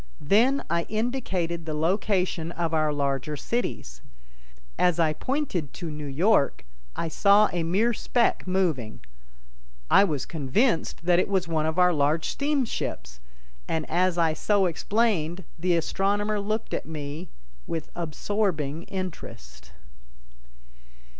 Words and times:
Then 0.19 0.63
I 0.67 0.87
indicated 0.89 1.67
the 1.67 1.75
location 1.75 2.51
of 2.53 2.73
our 2.73 2.91
larger 2.91 3.37
cities. 3.37 4.01
As 4.79 4.97
I 4.99 5.13
pointed 5.13 5.73
to 5.75 5.91
New 5.91 6.07
York, 6.07 6.65
I 6.95 7.07
saw 7.07 7.49
a 7.53 7.61
mere 7.61 7.93
speck 7.93 8.47
moving. 8.47 9.01
I 9.91 10.03
was 10.03 10.25
convinced 10.25 11.05
that 11.05 11.19
it 11.19 11.27
was 11.29 11.47
one 11.47 11.67
of 11.67 11.77
our 11.77 11.93
large 11.93 12.27
steamships, 12.29 13.19
and 13.67 13.87
as 13.91 14.17
I 14.17 14.33
so 14.33 14.65
explained 14.65 15.43
the 15.59 15.75
astronomer 15.77 16.39
looked 16.39 16.73
at 16.73 16.87
me 16.87 17.29
with 17.67 17.91
absorbing 17.93 18.85
interest. 18.87 19.71